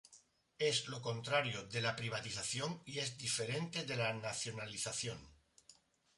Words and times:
Es 0.57 0.87
lo 0.87 0.99
contrario 0.99 1.67
de 1.67 1.79
la 1.79 1.95
privatización 1.95 2.81
y 2.87 2.97
es 2.97 3.19
diferente 3.19 3.83
de 3.83 3.95
la 3.97 4.11
nacionalización. 4.11 5.19